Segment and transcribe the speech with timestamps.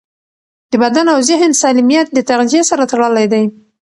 [0.71, 3.43] د بدن او ذهن سالمیت د تغذیې سره تړلی دی.